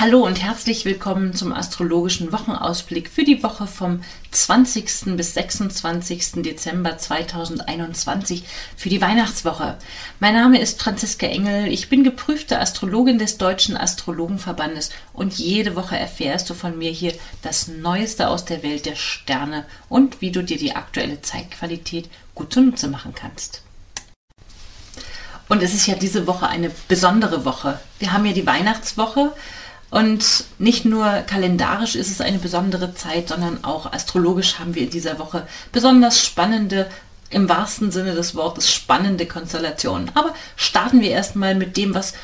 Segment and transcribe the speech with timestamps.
[0.00, 5.16] Hallo und herzlich willkommen zum astrologischen Wochenausblick für die Woche vom 20.
[5.16, 6.34] bis 26.
[6.36, 8.44] Dezember 2021
[8.76, 9.76] für die Weihnachtswoche.
[10.20, 15.98] Mein Name ist Franziska Engel, ich bin geprüfte Astrologin des Deutschen Astrologenverbandes und jede Woche
[15.98, 20.44] erfährst du von mir hier das Neueste aus der Welt der Sterne und wie du
[20.44, 23.62] dir die aktuelle Zeitqualität gut zunutze machen kannst.
[25.48, 27.80] Und es ist ja diese Woche eine besondere Woche.
[27.98, 29.32] Wir haben ja die Weihnachtswoche
[29.90, 34.90] und nicht nur kalendarisch ist es eine besondere Zeit, sondern auch astrologisch haben wir in
[34.90, 36.90] dieser Woche besonders spannende,
[37.30, 40.10] im wahrsten Sinne des Wortes spannende Konstellationen.
[40.14, 42.14] Aber starten wir erstmal mit dem, was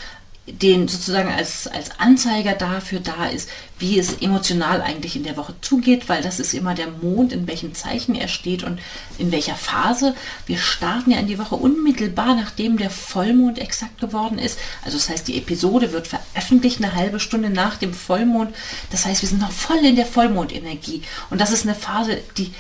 [0.47, 3.49] den sozusagen als, als Anzeiger dafür da ist,
[3.79, 7.49] wie es emotional eigentlich in der Woche zugeht, weil das ist immer der Mond, in
[7.49, 8.79] welchem Zeichen er steht und
[9.17, 10.15] in welcher Phase.
[10.47, 14.59] Wir starten ja in die Woche unmittelbar, nachdem der Vollmond exakt geworden ist.
[14.85, 18.55] Also das heißt, die Episode wird veröffentlicht eine halbe Stunde nach dem Vollmond.
[18.91, 21.03] Das heißt, wir sind noch voll in der Vollmondenergie.
[21.31, 22.53] Und das ist eine Phase, die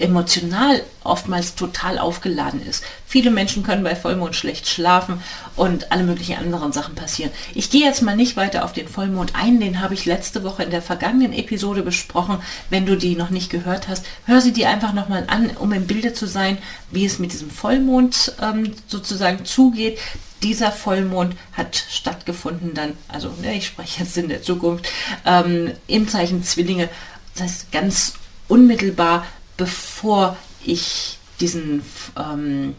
[0.00, 2.84] emotional oftmals total aufgeladen ist.
[3.06, 5.22] Viele Menschen können bei Vollmond schlecht schlafen
[5.56, 7.30] und alle möglichen anderen Sachen passieren.
[7.54, 10.62] Ich gehe jetzt mal nicht weiter auf den Vollmond ein, den habe ich letzte Woche
[10.62, 12.38] in der vergangenen Episode besprochen.
[12.68, 15.86] Wenn du die noch nicht gehört hast, hör sie dir einfach nochmal an, um im
[15.86, 16.58] Bilde zu sein,
[16.90, 19.98] wie es mit diesem Vollmond ähm, sozusagen zugeht
[20.42, 24.88] dieser Vollmond hat stattgefunden dann, also ne, ich spreche jetzt in der Zukunft,
[25.26, 26.88] ähm, im Zeichen Zwillinge.
[27.34, 28.14] Das heißt, ganz
[28.48, 29.26] unmittelbar
[29.60, 31.82] bevor ich diesen,
[32.16, 32.74] ähm,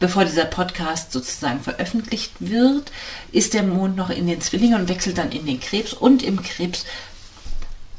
[0.00, 2.90] bevor dieser Podcast sozusagen veröffentlicht wird,
[3.30, 6.42] ist der Mond noch in den Zwillingen und wechselt dann in den Krebs und im
[6.42, 6.86] Krebs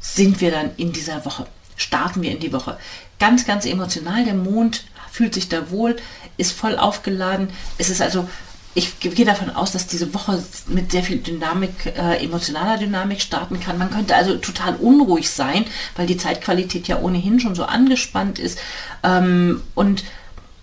[0.00, 2.78] sind wir dann in dieser Woche, starten wir in die Woche.
[3.20, 5.94] Ganz, ganz emotional, der Mond fühlt sich da wohl,
[6.36, 7.50] ist voll aufgeladen.
[7.78, 8.28] Es ist also
[8.74, 13.58] ich gehe davon aus, dass diese Woche mit sehr viel Dynamik, äh, emotionaler Dynamik starten
[13.58, 13.78] kann.
[13.78, 15.64] Man könnte also total unruhig sein,
[15.96, 18.58] weil die Zeitqualität ja ohnehin schon so angespannt ist.
[19.02, 20.04] Ähm, und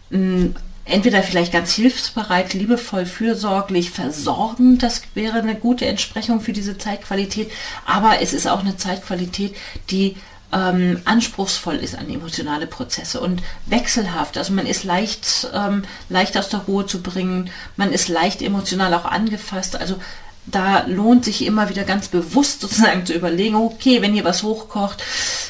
[0.10, 0.52] mh,
[0.86, 7.52] entweder vielleicht ganz hilfsbereit, liebevoll, fürsorglich, versorgend, das wäre eine gute Entsprechung für diese Zeitqualität.
[7.86, 9.54] Aber es ist auch eine Zeitqualität,
[9.90, 10.16] die
[10.54, 14.38] ähm, anspruchsvoll ist an emotionale Prozesse und wechselhaft.
[14.38, 18.94] Also man ist leicht, ähm, leicht aus der Ruhe zu bringen, man ist leicht emotional
[18.94, 19.76] auch angefasst.
[19.76, 19.98] Also
[20.46, 25.04] da lohnt sich immer wieder ganz bewusst sozusagen zu überlegen, okay, wenn hier was hochkocht,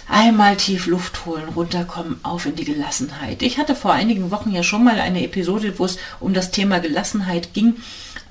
[0.10, 3.44] einmal tief Luft holen, runterkommen, auf in die Gelassenheit.
[3.44, 6.80] Ich hatte vor einigen Wochen ja schon mal eine Episode, wo es um das Thema
[6.80, 7.76] Gelassenheit ging,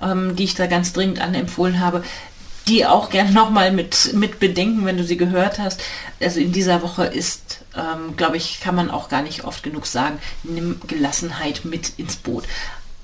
[0.03, 2.03] ähm, die ich da ganz dringend anempfohlen habe
[2.69, 5.81] die auch gerne nochmal mit, mit bedenken, wenn du sie gehört hast.
[6.21, 9.87] Also in dieser Woche ist, ähm, glaube ich, kann man auch gar nicht oft genug
[9.87, 12.45] sagen, nimm Gelassenheit mit ins Boot.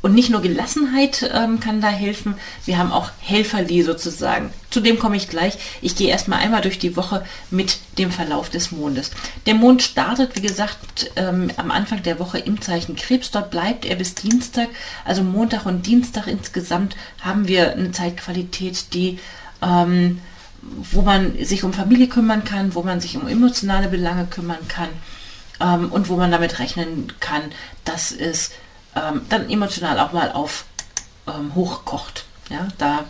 [0.02, 2.34] Und nicht nur Gelassenheit ähm, kann da helfen,
[2.64, 4.50] wir haben auch Helferli sozusagen.
[4.68, 5.58] Zu dem komme ich gleich.
[5.80, 9.12] Ich gehe erstmal einmal durch die Woche mit dem Verlauf des Mondes.
[9.46, 13.30] Der Mond startet, wie gesagt, ähm, am Anfang der Woche im Zeichen Krebs.
[13.30, 14.68] Dort bleibt er bis Dienstag.
[15.04, 19.20] Also Montag und Dienstag insgesamt haben wir eine Zeitqualität, die
[19.62, 20.20] ähm,
[20.60, 24.88] wo man sich um Familie kümmern kann, wo man sich um emotionale Belange kümmern kann
[25.60, 27.42] ähm, und wo man damit rechnen kann,
[27.84, 28.50] dass es
[28.94, 30.64] ähm, dann emotional auch mal auf
[31.26, 32.26] ähm, hochkocht.
[32.48, 33.04] Ja, da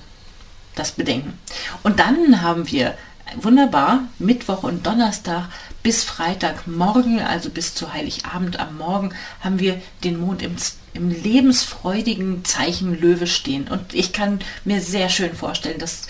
[0.75, 1.39] das bedenken.
[1.83, 2.97] Und dann haben wir
[3.37, 5.49] wunderbar Mittwoch und Donnerstag
[5.83, 9.11] bis Freitagmorgen, also bis zu Heiligabend am Morgen,
[9.41, 10.57] haben wir den Mond im,
[10.95, 13.69] im lebensfreudigen Zeichen Löwe stehen.
[13.69, 16.07] Und ich kann mir sehr schön vorstellen, dass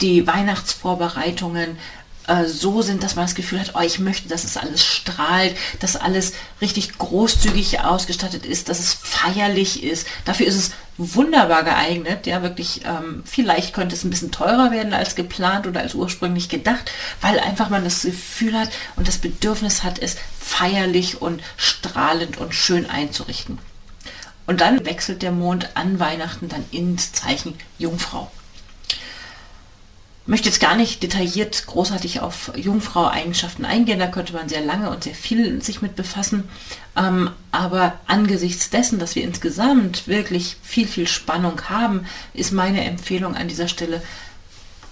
[0.00, 1.78] die Weihnachtsvorbereitungen
[2.28, 5.56] äh, so sind, dass man das Gefühl hat, oh, ich möchte, dass es alles strahlt,
[5.80, 10.06] dass alles richtig großzügig ausgestattet ist, dass es feierlich ist.
[10.24, 12.26] Dafür ist es wunderbar geeignet.
[12.26, 16.48] Ja, wirklich, ähm, vielleicht könnte es ein bisschen teurer werden als geplant oder als ursprünglich
[16.48, 16.90] gedacht,
[17.22, 22.54] weil einfach man das Gefühl hat und das Bedürfnis hat, es feierlich und strahlend und
[22.54, 23.58] schön einzurichten.
[24.46, 28.30] Und dann wechselt der Mond an Weihnachten dann ins Zeichen Jungfrau
[30.28, 35.04] möchte jetzt gar nicht detailliert großartig auf Jungfrau-Eigenschaften eingehen, da könnte man sehr lange und
[35.04, 36.48] sehr viel sich mit befassen.
[36.96, 43.34] Ähm, aber angesichts dessen, dass wir insgesamt wirklich viel, viel Spannung haben, ist meine Empfehlung
[43.34, 44.02] an dieser Stelle,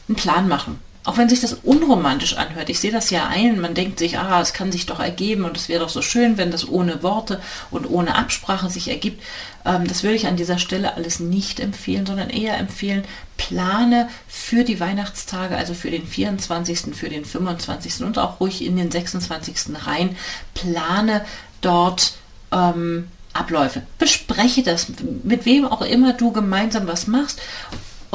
[0.08, 3.74] einen Plan machen auch wenn sich das unromantisch anhört, ich sehe das ja ein, man
[3.74, 6.50] denkt sich, ah, es kann sich doch ergeben und es wäre doch so schön, wenn
[6.50, 9.22] das ohne Worte und ohne Absprache sich ergibt.
[9.64, 13.04] Ähm, das würde ich an dieser Stelle alles nicht empfehlen, sondern eher empfehlen,
[13.36, 18.02] plane für die Weihnachtstage, also für den 24., für den 25.
[18.02, 19.76] und auch ruhig in den 26.
[19.86, 20.16] rein,
[20.54, 21.24] plane
[21.60, 22.14] dort
[22.50, 23.82] ähm, Abläufe.
[23.98, 24.88] Bespreche das,
[25.22, 27.40] mit wem auch immer du gemeinsam was machst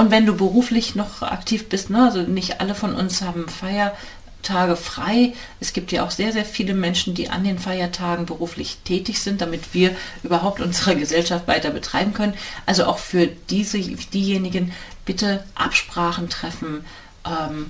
[0.02, 4.76] Und wenn du beruflich noch aktiv bist, ne, also nicht alle von uns haben Feiertage
[4.76, 5.36] frei.
[5.60, 9.42] Es gibt ja auch sehr, sehr viele Menschen, die an den Feiertagen beruflich tätig sind,
[9.42, 12.34] damit wir überhaupt unsere Gesellschaft weiter betreiben können.
[12.66, 14.72] Also auch für diese, diejenigen
[15.06, 16.84] bitte Absprachen treffen
[17.24, 17.68] ähm,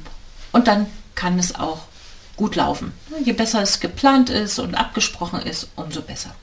[0.54, 0.86] und dann
[1.16, 1.80] kann es auch
[2.38, 2.94] gut laufen.
[3.26, 6.34] Je besser es geplant ist und abgesprochen ist, umso besser.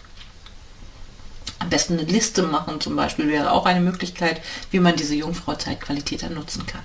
[1.68, 6.22] Am besten eine Liste machen zum Beispiel wäre auch eine Möglichkeit, wie man diese Jungfrau-Zeitqualität
[6.22, 6.80] dann nutzen kann.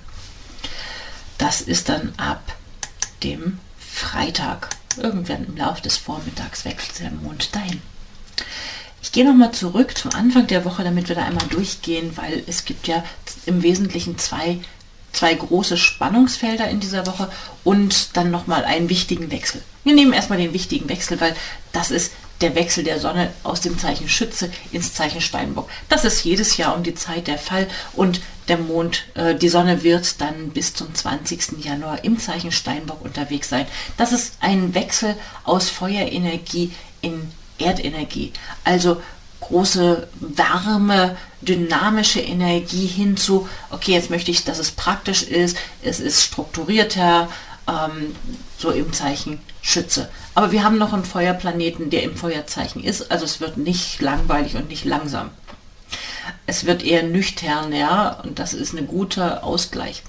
[1.38, 2.58] Das ist dann ab
[3.24, 4.72] dem Freitag.
[4.98, 7.82] Irgendwann im Laufe des Vormittags wechselt der Mond dahin.
[9.02, 12.66] Ich gehe nochmal zurück zum Anfang der Woche, damit wir da einmal durchgehen, weil es
[12.66, 13.06] gibt ja
[13.46, 14.60] im Wesentlichen zwei
[15.14, 17.32] zwei große Spannungsfelder in dieser Woche
[17.64, 19.62] und dann nochmal einen wichtigen Wechsel.
[19.86, 21.36] Wir nehmen erstmal den wichtigen Wechsel, weil
[21.72, 25.70] das ist der Wechsel der Sonne aus dem Zeichen Schütze ins Zeichen Steinbock.
[25.90, 29.84] Das ist jedes Jahr um die Zeit der Fall und der Mond, äh, die Sonne
[29.84, 31.64] wird dann bis zum 20.
[31.64, 33.66] Januar im Zeichen Steinbock unterwegs sein.
[33.98, 35.16] Das ist ein Wechsel
[35.46, 38.34] aus Feuerenergie in Erdenergie.
[38.64, 39.02] Also
[39.40, 46.24] große Wärme, dynamische Energie hinzu, okay, jetzt möchte ich, dass es praktisch ist, es ist
[46.24, 47.30] strukturierter,
[47.68, 48.16] ähm,
[48.58, 50.10] so im Zeichen Schütze.
[50.36, 54.56] Aber wir haben noch einen Feuerplaneten, der im Feuerzeichen ist, also es wird nicht langweilig
[54.56, 55.32] und nicht langsam.
[56.46, 60.04] Es wird eher nüchterner und das ist ein guter Ausgleich.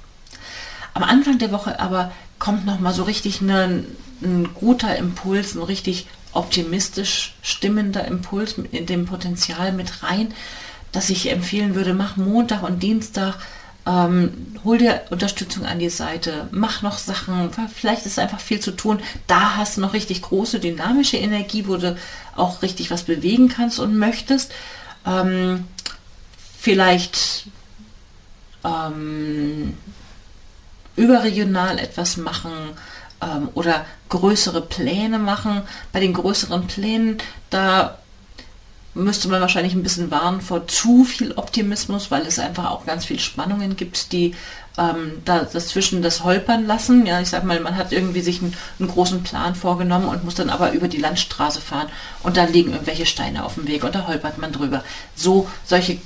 [0.92, 3.84] Am Anfang der Woche aber kommt noch mal so richtig eine,
[4.22, 10.34] ein guter Impuls, ein richtig optimistisch stimmender Impuls in dem Potenzial mit rein,
[10.90, 13.36] dass ich empfehlen würde, mach Montag und Dienstag,
[13.86, 18.70] ähm, hol dir Unterstützung an die Seite, mach noch Sachen, vielleicht ist einfach viel zu
[18.70, 19.00] tun.
[19.26, 21.96] Da hast du noch richtig große dynamische Energie, wo du
[22.34, 24.52] auch richtig was bewegen kannst und möchtest.
[25.06, 25.66] Ähm,
[26.58, 27.46] vielleicht
[28.64, 29.76] ähm,
[30.96, 32.52] überregional etwas machen,
[33.25, 35.62] ähm, oder größere Pläne machen.
[35.92, 37.19] Bei den größeren Plänen,
[37.50, 37.98] da
[38.94, 43.05] müsste man wahrscheinlich ein bisschen warnen vor zu viel Optimismus, weil es einfach auch ganz
[43.05, 44.35] viel Spannungen gibt, die
[44.79, 47.06] ähm, da dazwischen das holpern lassen.
[47.06, 50.35] Ja, ich sag mal, man hat irgendwie sich einen, einen, großen Plan vorgenommen und muss
[50.35, 51.88] dann aber über die Landstraße fahren
[52.23, 54.85] und da liegen irgendwelche Steine auf dem Weg und da holpert man drüber.
[55.14, 55.99] So solche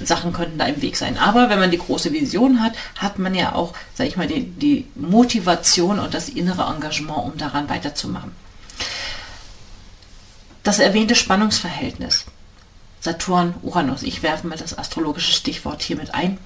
[0.00, 1.18] Sachen könnten da im Weg sein.
[1.18, 4.44] Aber wenn man die große Vision hat, hat man ja auch, sag ich mal, die,
[4.44, 8.32] die Motivation und das innere Engagement, um daran weiterzumachen.
[10.64, 12.24] Das erwähnte Spannungsverhältnis.
[13.00, 16.38] Saturn, Uranus, ich werfe mal das astrologische Stichwort hier mit ein,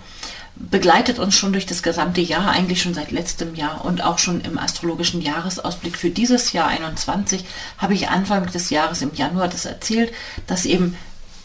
[0.56, 4.41] begleitet uns schon durch das gesamte Jahr, eigentlich schon seit letztem Jahr und auch schon
[4.41, 7.44] im astrologischen Jahresausblick für dieses Jahr 21
[7.79, 10.12] habe ich Anfang des Jahres im Januar das erzählt,
[10.49, 10.97] dass eben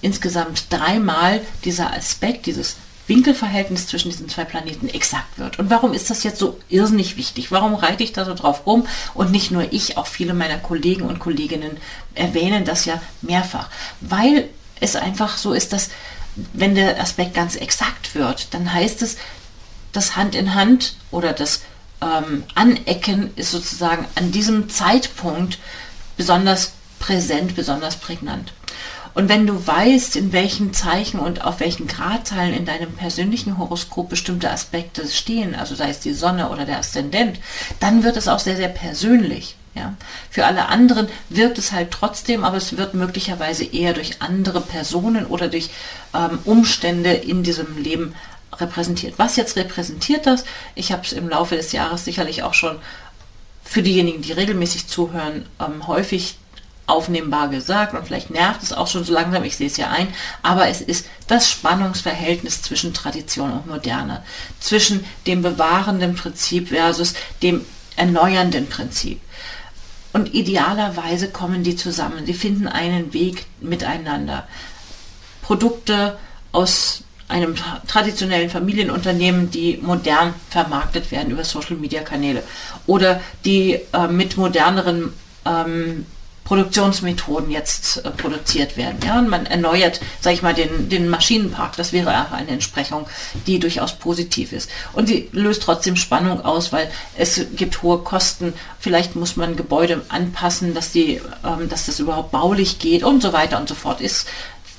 [0.01, 2.77] insgesamt dreimal dieser Aspekt, dieses
[3.07, 5.59] Winkelverhältnis zwischen diesen zwei Planeten exakt wird.
[5.59, 7.51] Und warum ist das jetzt so irrsinnig wichtig?
[7.51, 8.87] Warum reite ich da so drauf rum?
[9.13, 11.77] Und nicht nur ich, auch viele meiner Kollegen und Kolleginnen
[12.15, 13.69] erwähnen das ja mehrfach.
[13.99, 15.89] Weil es einfach so ist, dass
[16.35, 19.17] wenn der Aspekt ganz exakt wird, dann heißt es,
[19.91, 21.61] das Hand in Hand oder das
[22.01, 25.59] ähm, Anecken ist sozusagen an diesem Zeitpunkt
[26.17, 28.53] besonders präsent, besonders prägnant.
[29.13, 34.09] Und wenn du weißt, in welchen Zeichen und auf welchen Gradzahlen in deinem persönlichen Horoskop
[34.09, 37.39] bestimmte Aspekte stehen, also sei es die Sonne oder der Aszendent,
[37.79, 39.55] dann wird es auch sehr, sehr persönlich.
[39.75, 39.95] Ja.
[40.29, 45.25] Für alle anderen wirkt es halt trotzdem, aber es wird möglicherweise eher durch andere Personen
[45.25, 45.69] oder durch
[46.13, 48.13] ähm, Umstände in diesem Leben
[48.51, 49.15] repräsentiert.
[49.17, 50.45] Was jetzt repräsentiert das?
[50.75, 52.77] Ich habe es im Laufe des Jahres sicherlich auch schon
[53.63, 56.37] für diejenigen, die regelmäßig zuhören, ähm, häufig
[56.85, 60.07] aufnehmbar gesagt und vielleicht nervt es auch schon so langsam, ich sehe es ja ein,
[60.41, 64.23] aber es ist das Spannungsverhältnis zwischen Tradition und Moderne,
[64.59, 69.21] zwischen dem bewahrenden Prinzip versus dem erneuernden Prinzip.
[70.11, 74.47] Und idealerweise kommen die zusammen, sie finden einen Weg miteinander.
[75.41, 76.17] Produkte
[76.51, 77.55] aus einem
[77.87, 82.43] traditionellen Familienunternehmen, die modern vermarktet werden über Social-Media-Kanäle
[82.85, 85.13] oder die äh, mit moderneren
[85.45, 86.05] ähm,
[86.43, 88.97] Produktionsmethoden jetzt äh, produziert werden.
[89.05, 91.75] Ja, und man erneuert, sage ich mal, den, den Maschinenpark.
[91.77, 93.07] Das wäre auch eine Entsprechung,
[93.47, 94.69] die durchaus positiv ist.
[94.93, 98.53] Und sie löst trotzdem Spannung aus, weil es gibt hohe Kosten.
[98.79, 103.33] Vielleicht muss man Gebäude anpassen, dass die, ähm, dass das überhaupt baulich geht und so
[103.33, 104.01] weiter und so fort.
[104.01, 104.27] Ist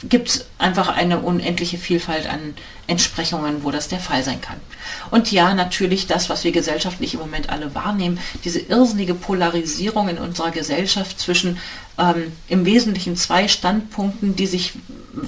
[0.08, 2.54] gibt es einfach eine unendliche Vielfalt an
[2.86, 4.60] Entsprechungen, wo das der Fall sein kann.
[5.10, 10.18] Und ja, natürlich das, was wir gesellschaftlich im Moment alle wahrnehmen, diese irrsinnige Polarisierung in
[10.18, 11.58] unserer Gesellschaft zwischen
[11.98, 14.74] ähm, im Wesentlichen zwei Standpunkten, die sich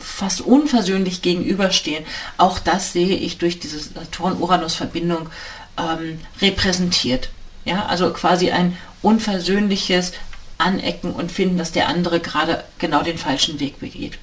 [0.01, 2.05] fast unversöhnlich gegenüberstehen.
[2.37, 5.31] Auch das sehe ich durch diese Saturn-Uranus-Verbindung
[5.79, 7.31] ähm, repräsentiert.
[7.65, 10.13] Ja, also quasi ein unversöhnliches
[10.59, 14.19] Anecken und finden, dass der andere gerade genau den falschen Weg begeht.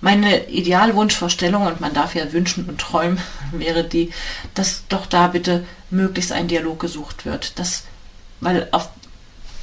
[0.00, 3.18] Meine Idealwunschvorstellung, und man darf ja wünschen und träumen,
[3.52, 4.10] wäre die,
[4.54, 7.58] dass doch da bitte möglichst ein Dialog gesucht wird.
[7.58, 7.84] Dass,
[8.40, 8.90] weil auf,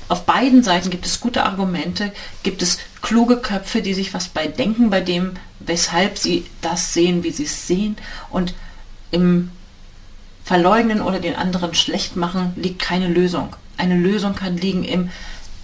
[0.09, 2.11] auf beiden Seiten gibt es gute Argumente,
[2.43, 7.23] gibt es kluge Köpfe, die sich was bei denken, bei dem, weshalb sie das sehen,
[7.23, 7.95] wie sie es sehen.
[8.29, 8.53] Und
[9.11, 9.51] im
[10.43, 13.55] Verleugnen oder den anderen schlecht machen liegt keine Lösung.
[13.77, 15.09] Eine Lösung kann liegen im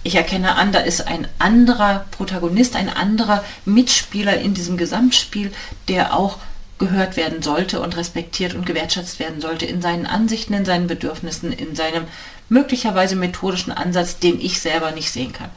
[0.04, 5.52] ich erkenne an, da ist ein anderer Protagonist, ein anderer Mitspieler in diesem Gesamtspiel,
[5.88, 6.38] der auch
[6.78, 11.52] gehört werden sollte und respektiert und gewertschätzt werden sollte in seinen Ansichten, in seinen Bedürfnissen,
[11.52, 12.04] in seinem
[12.48, 15.50] möglicherweise methodischen Ansatz, den ich selber nicht sehen kann.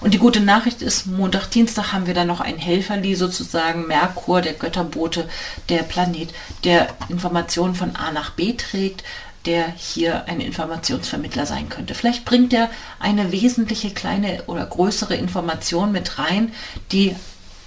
[0.00, 4.40] Und die gute Nachricht ist, Montag, Dienstag haben wir dann noch ein Helferli, sozusagen Merkur,
[4.40, 5.28] der Götterbote,
[5.68, 6.32] der Planet,
[6.64, 9.04] der Informationen von A nach B trägt,
[9.46, 11.94] der hier ein Informationsvermittler sein könnte.
[11.94, 16.52] Vielleicht bringt er eine wesentliche kleine oder größere Information mit rein,
[16.92, 17.14] die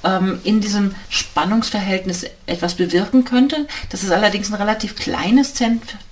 [0.04, 3.68] ähm, in diesem Spannungsverhältnis etwas bewirken könnte.
[3.90, 5.54] Das ist allerdings ein relativ kleines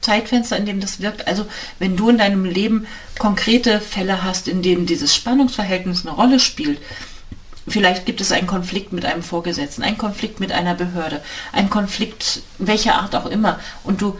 [0.01, 1.27] Zeitfenster, in dem das wirkt.
[1.27, 1.45] Also
[1.79, 2.87] wenn du in deinem Leben
[3.19, 6.79] konkrete Fälle hast, in denen dieses Spannungsverhältnis eine Rolle spielt,
[7.69, 11.21] Vielleicht gibt es einen Konflikt mit einem Vorgesetzten, einen Konflikt mit einer Behörde,
[11.51, 13.59] einen Konflikt welcher Art auch immer.
[13.83, 14.17] Und du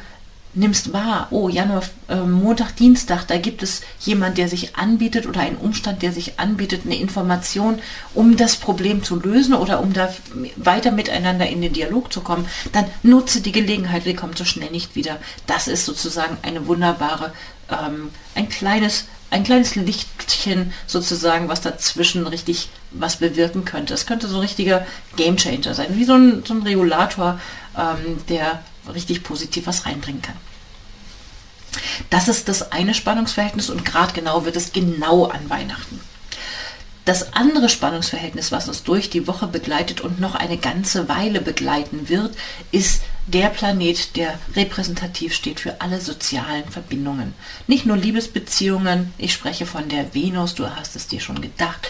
[0.54, 5.42] nimmst wahr, oh, Januar, äh, Montag, Dienstag, da gibt es jemand, der sich anbietet oder
[5.42, 7.80] einen Umstand, der sich anbietet, eine Information,
[8.14, 10.14] um das Problem zu lösen oder um da
[10.56, 14.72] weiter miteinander in den Dialog zu kommen, dann nutze die Gelegenheit, wir kommen so schnell
[14.72, 15.18] nicht wieder.
[15.46, 17.34] Das ist sozusagen eine wunderbare,
[17.70, 23.94] ähm, ein kleines ein kleines Lichtchen sozusagen, was dazwischen richtig was bewirken könnte.
[23.94, 24.86] Es könnte so ein richtiger
[25.18, 27.40] Gamechanger sein, wie so ein, so ein Regulator,
[27.78, 28.64] ähm, der
[28.94, 30.38] richtig positiv was reinbringen kann.
[32.10, 36.00] Das ist das eine Spannungsverhältnis und gerade genau wird es genau an Weihnachten.
[37.08, 42.10] Das andere Spannungsverhältnis, was uns durch die Woche begleitet und noch eine ganze Weile begleiten
[42.10, 42.36] wird,
[42.72, 47.34] ist der Planet, der repräsentativ steht für alle sozialen Verbindungen.
[47.66, 51.88] Nicht nur Liebesbeziehungen, ich spreche von der Venus, du hast es dir schon gedacht.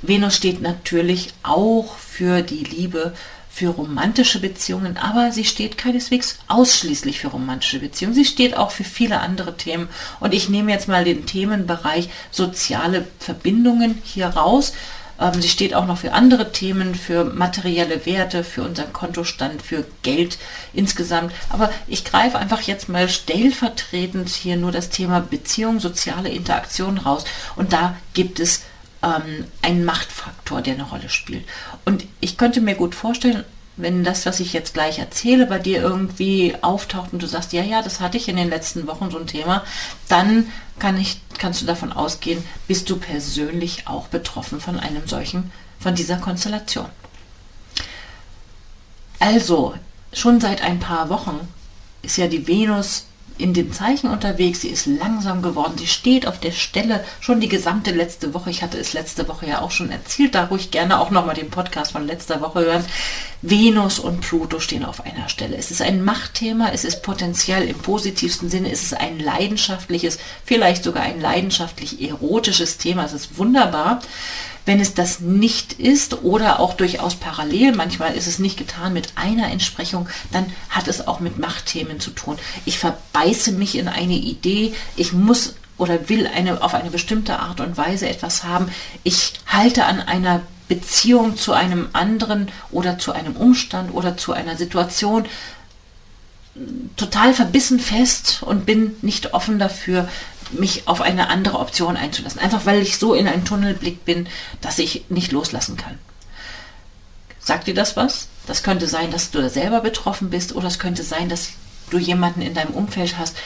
[0.00, 3.12] Venus steht natürlich auch für die Liebe,
[3.56, 8.14] für romantische Beziehungen, aber sie steht keineswegs ausschließlich für romantische Beziehungen.
[8.14, 9.88] Sie steht auch für viele andere Themen.
[10.20, 14.74] Und ich nehme jetzt mal den Themenbereich soziale Verbindungen hier raus.
[15.18, 19.86] Ähm, sie steht auch noch für andere Themen, für materielle Werte, für unseren Kontostand, für
[20.02, 20.36] Geld
[20.74, 21.32] insgesamt.
[21.48, 27.24] Aber ich greife einfach jetzt mal stellvertretend hier nur das Thema Beziehung, soziale Interaktion raus.
[27.56, 28.64] Und da gibt es
[29.02, 31.44] ähm, ein Machtfaktor, der eine Rolle spielt.
[31.84, 33.44] Und ich könnte mir gut vorstellen,
[33.76, 37.62] wenn das, was ich jetzt gleich erzähle, bei dir irgendwie auftaucht und du sagst, ja,
[37.62, 39.64] ja, das hatte ich in den letzten Wochen so ein Thema,
[40.08, 45.52] dann kann ich, kannst du davon ausgehen, bist du persönlich auch betroffen von einem solchen,
[45.78, 46.88] von dieser Konstellation.
[49.18, 49.74] Also,
[50.12, 51.46] schon seit ein paar Wochen
[52.02, 53.06] ist ja die Venus
[53.38, 54.60] in dem Zeichen unterwegs.
[54.60, 55.78] Sie ist langsam geworden.
[55.78, 58.50] Sie steht auf der Stelle schon die gesamte letzte Woche.
[58.50, 60.34] Ich hatte es letzte Woche ja auch schon erzählt.
[60.34, 62.84] Da ruhig gerne auch nochmal den Podcast von letzter Woche hören.
[63.42, 65.56] Venus und Pluto stehen auf einer Stelle.
[65.56, 66.70] Es ist ein Machtthema.
[66.72, 68.70] Es ist potenziell im positivsten Sinne.
[68.70, 73.04] Es ist ein leidenschaftliches, vielleicht sogar ein leidenschaftlich erotisches Thema.
[73.04, 74.00] Es ist wunderbar.
[74.66, 79.12] Wenn es das nicht ist oder auch durchaus parallel, manchmal ist es nicht getan mit
[79.14, 82.36] einer Entsprechung, dann hat es auch mit Machtthemen zu tun.
[82.64, 87.60] Ich verbeiße mich in eine Idee, ich muss oder will eine, auf eine bestimmte Art
[87.60, 88.70] und Weise etwas haben.
[89.04, 94.56] Ich halte an einer Beziehung zu einem anderen oder zu einem Umstand oder zu einer
[94.56, 95.26] Situation
[96.96, 100.08] total verbissen fest und bin nicht offen dafür,
[100.52, 102.40] mich auf eine andere Option einzulassen.
[102.40, 104.28] Einfach weil ich so in einem Tunnelblick bin,
[104.60, 105.98] dass ich nicht loslassen kann.
[107.40, 108.28] Sagt dir das was?
[108.46, 111.50] Das könnte sein, dass du selber betroffen bist oder es könnte sein, dass
[111.90, 113.36] du jemanden in deinem Umfeld hast,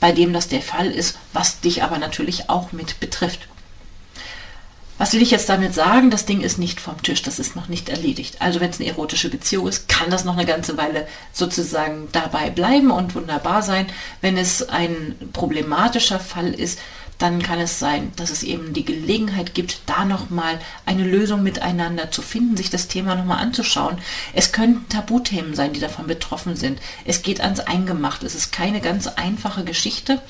[0.00, 3.48] bei dem das der Fall ist, was dich aber natürlich auch mit betrifft.
[4.98, 6.10] Was will ich jetzt damit sagen?
[6.10, 8.36] Das Ding ist nicht vom Tisch, das ist noch nicht erledigt.
[8.40, 12.48] Also wenn es eine erotische Beziehung ist, kann das noch eine ganze Weile sozusagen dabei
[12.48, 13.86] bleiben und wunderbar sein.
[14.22, 16.78] Wenn es ein problematischer Fall ist,
[17.18, 22.10] dann kann es sein, dass es eben die Gelegenheit gibt, da nochmal eine Lösung miteinander
[22.10, 23.98] zu finden, sich das Thema nochmal anzuschauen.
[24.34, 26.78] Es können Tabuthemen sein, die davon betroffen sind.
[27.04, 28.22] Es geht ans Eingemacht.
[28.22, 30.20] Es ist keine ganz einfache Geschichte.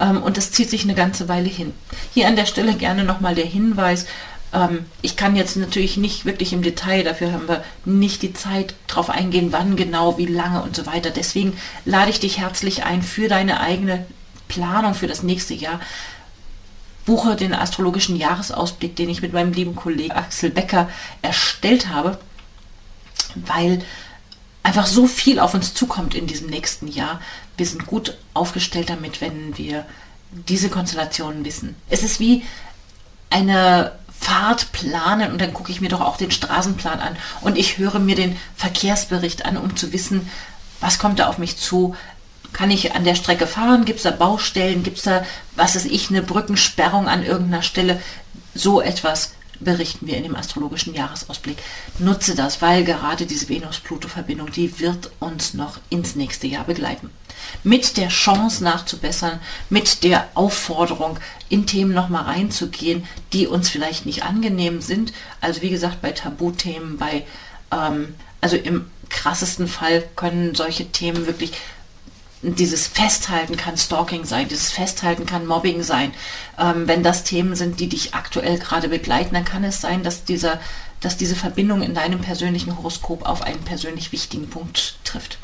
[0.00, 1.72] Ähm, und das zieht sich eine ganze Weile hin.
[2.12, 4.06] Hier an der Stelle gerne nochmal der Hinweis,
[4.54, 8.74] Ähm, ich kann jetzt natürlich nicht wirklich im Detail, dafür haben wir nicht die Zeit
[8.86, 11.10] drauf eingehen, wann genau, wie lange und so weiter.
[11.10, 14.06] Deswegen lade ich dich herzlich ein für deine eigene
[14.46, 15.80] Planung für das nächste Jahr.
[17.04, 20.88] Buche den astrologischen Jahresausblick, den ich mit meinem lieben Kollegen Axel Becker
[21.20, 22.18] erstellt habe,
[23.34, 23.82] weil
[24.62, 27.20] einfach so viel auf uns zukommt in diesem nächsten Jahr.
[27.56, 29.86] Wir sind gut aufgestellt damit, wenn wir
[30.30, 31.76] diese Konstellationen wissen.
[31.88, 32.42] Es ist wie
[33.30, 37.78] eine Fahrt planen und dann gucke ich mir doch auch den Straßenplan an und ich
[37.78, 40.30] höre mir den Verkehrsbericht an, um zu wissen,
[40.80, 41.94] was kommt da auf mich zu.
[42.52, 43.84] Kann ich an der Strecke fahren?
[43.84, 44.82] Gibt es da Baustellen?
[44.82, 48.00] Gibt es da, was weiß ich, eine Brückensperrung an irgendeiner Stelle?
[48.54, 51.58] So etwas berichten wir in dem astrologischen Jahresausblick.
[51.98, 57.10] Nutze das, weil gerade diese Venus-Pluto-Verbindung, die wird uns noch ins nächste Jahr begleiten.
[57.62, 61.18] Mit der Chance nachzubessern, mit der Aufforderung,
[61.48, 65.12] in Themen nochmal reinzugehen, die uns vielleicht nicht angenehm sind.
[65.40, 67.24] Also wie gesagt, bei Tabuthemen, bei,
[67.70, 71.52] ähm, also im krassesten Fall können solche Themen wirklich
[72.44, 76.12] dieses Festhalten kann Stalking sein, dieses Festhalten kann Mobbing sein.
[76.58, 80.24] Ähm, wenn das Themen sind, die dich aktuell gerade begleiten, dann kann es sein, dass
[80.24, 80.60] dieser,
[81.00, 85.38] dass diese Verbindung in deinem persönlichen Horoskop auf einen persönlich wichtigen Punkt trifft.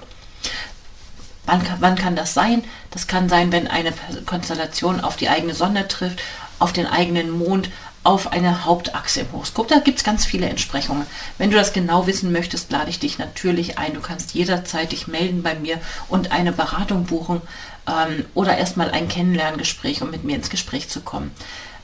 [1.46, 2.62] Wann kann, wann kann das sein?
[2.90, 3.92] Das kann sein, wenn eine
[4.26, 6.20] Konstellation auf die eigene Sonne trifft,
[6.58, 7.70] auf den eigenen Mond,
[8.02, 9.68] auf eine Hauptachse im Horoskop.
[9.68, 11.06] Da gibt es ganz viele Entsprechungen.
[11.38, 13.94] Wenn du das genau wissen möchtest, lade ich dich natürlich ein.
[13.94, 15.78] Du kannst jederzeit dich melden bei mir
[16.08, 17.42] und eine Beratung buchen
[17.86, 21.30] ähm, oder erstmal ein Kennenlerngespräch, um mit mir ins Gespräch zu kommen.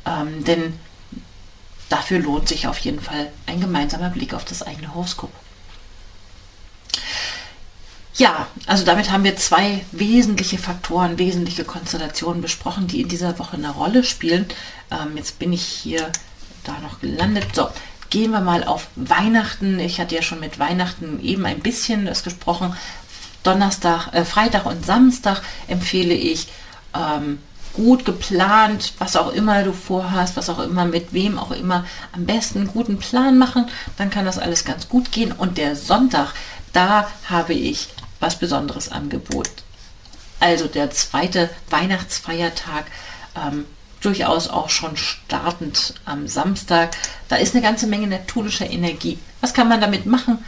[0.06, 0.78] Ähm, denn
[1.90, 5.32] dafür lohnt sich auf jeden Fall ein gemeinsamer Blick auf das eigene Horoskop.
[8.18, 13.58] Ja, also damit haben wir zwei wesentliche Faktoren, wesentliche Konstellationen besprochen, die in dieser Woche
[13.58, 14.46] eine Rolle spielen.
[14.90, 16.10] Ähm, jetzt bin ich hier
[16.64, 17.54] da noch gelandet.
[17.54, 17.68] So,
[18.08, 19.78] gehen wir mal auf Weihnachten.
[19.78, 22.74] Ich hatte ja schon mit Weihnachten eben ein bisschen das gesprochen.
[23.42, 26.48] Donnerstag, äh, Freitag und Samstag empfehle ich
[26.94, 27.38] ähm,
[27.74, 32.24] gut geplant, was auch immer du vorhast, was auch immer, mit wem auch immer, am
[32.24, 33.68] besten einen guten Plan machen.
[33.98, 35.32] Dann kann das alles ganz gut gehen.
[35.32, 36.32] Und der Sonntag,
[36.72, 37.88] da habe ich
[38.26, 39.48] was Besonderes Angebot.
[40.40, 42.86] Also der zweite Weihnachtsfeiertag,
[43.36, 43.66] ähm,
[44.00, 46.96] durchaus auch schon startend am Samstag.
[47.28, 49.18] Da ist eine ganze Menge neptunischer Energie.
[49.40, 50.44] Was kann man damit machen?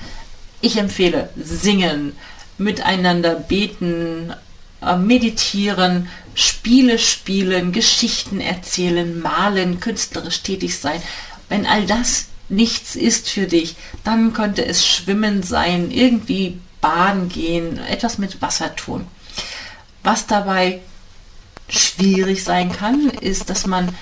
[0.61, 2.17] Ich empfehle singen,
[2.59, 4.35] miteinander beten,
[4.83, 11.01] äh, meditieren, Spiele spielen, Geschichten erzählen, malen, künstlerisch tätig sein.
[11.49, 17.79] Wenn all das nichts ist für dich, dann könnte es Schwimmen sein, irgendwie baden gehen,
[17.79, 19.07] etwas mit Wasser tun.
[20.03, 20.81] Was dabei
[21.69, 23.95] schwierig sein kann, ist, dass man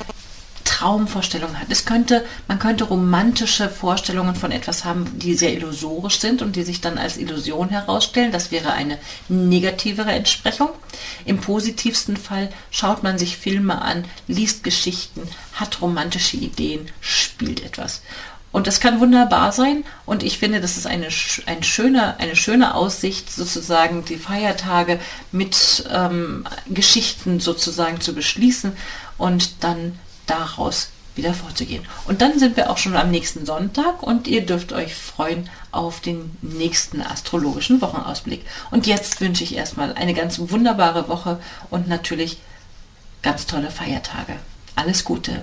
[0.77, 1.69] Traumvorstellungen hat.
[1.71, 6.65] Es könnte, man könnte romantische Vorstellungen von etwas haben, die sehr illusorisch sind und die
[6.65, 8.31] sich dann als Illusion herausstellen.
[8.31, 10.69] Das wäre eine negativere Entsprechung.
[11.25, 15.23] Im positivsten Fall schaut man sich Filme an, liest Geschichten,
[15.55, 18.03] hat romantische Ideen, spielt etwas.
[18.57, 19.85] Und das kann wunderbar sein.
[20.07, 21.09] Und ich finde, das ist eine,
[21.45, 24.99] ein schöne, eine schöne Aussicht, sozusagen die Feiertage
[25.31, 28.73] mit ähm, Geschichten sozusagen zu beschließen
[29.19, 31.85] und dann daraus wieder vorzugehen.
[32.07, 36.01] Und dann sind wir auch schon am nächsten Sonntag und ihr dürft euch freuen auf
[36.01, 38.42] den nächsten astrologischen Wochenausblick.
[38.71, 42.38] Und jetzt wünsche ich erstmal eine ganz wunderbare Woche und natürlich
[43.21, 44.37] ganz tolle Feiertage.
[44.77, 45.42] Alles Gute.